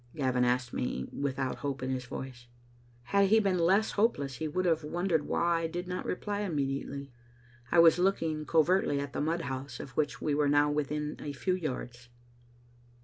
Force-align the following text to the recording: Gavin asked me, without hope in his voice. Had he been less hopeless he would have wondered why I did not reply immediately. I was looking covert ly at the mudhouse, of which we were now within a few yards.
Gavin 0.15 0.43
asked 0.43 0.73
me, 0.73 1.05
without 1.11 1.57
hope 1.59 1.83
in 1.83 1.91
his 1.91 2.05
voice. 2.07 2.47
Had 3.03 3.27
he 3.27 3.39
been 3.39 3.59
less 3.59 3.91
hopeless 3.91 4.37
he 4.37 4.47
would 4.47 4.65
have 4.65 4.83
wondered 4.83 5.27
why 5.27 5.59
I 5.61 5.67
did 5.67 5.87
not 5.87 6.07
reply 6.07 6.39
immediately. 6.39 7.11
I 7.71 7.77
was 7.77 7.99
looking 7.99 8.43
covert 8.47 8.87
ly 8.87 8.95
at 8.97 9.13
the 9.13 9.21
mudhouse, 9.21 9.79
of 9.79 9.91
which 9.91 10.19
we 10.19 10.33
were 10.33 10.49
now 10.49 10.71
within 10.71 11.17
a 11.19 11.33
few 11.33 11.53
yards. 11.53 12.09